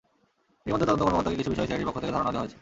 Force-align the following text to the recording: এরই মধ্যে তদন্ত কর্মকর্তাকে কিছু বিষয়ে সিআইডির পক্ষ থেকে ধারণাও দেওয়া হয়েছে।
এরই 0.63 0.71
মধ্যে 0.73 0.87
তদন্ত 0.87 1.01
কর্মকর্তাকে 1.05 1.39
কিছু 1.39 1.51
বিষয়ে 1.53 1.67
সিআইডির 1.69 1.87
পক্ষ 1.87 1.99
থেকে 2.01 2.13
ধারণাও 2.15 2.33
দেওয়া 2.33 2.43
হয়েছে। 2.45 2.57